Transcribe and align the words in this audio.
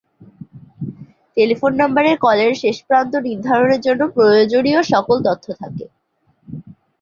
Telephone 1.37 1.71
নাম্বারে 1.81 2.11
কলের 2.23 2.53
শেষ 2.61 2.77
প্রান্ত 2.87 3.13
নির্ধারণের 3.27 3.81
জন্য 3.87 4.01
ফ্রয়োজনীয় 4.13 4.81
সকল 4.93 5.17
তথ্য 5.27 5.45
থাকে। 5.61 5.85